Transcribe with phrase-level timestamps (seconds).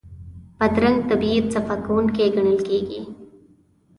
[0.57, 3.01] بادرنګ طبعي صفا کوونکی ګڼل کېږي.